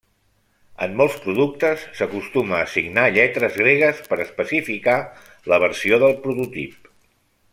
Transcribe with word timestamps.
En 0.85 0.93
molts 1.01 1.17
productes 1.25 1.83
s'acostuma 1.99 2.55
a 2.59 2.63
assignar 2.69 3.03
lletres 3.17 3.59
gregues 3.65 4.01
per 4.13 4.19
especificar 4.25 4.97
la 5.53 5.61
versió 5.67 6.01
del 6.07 6.19
prototip. 6.27 6.93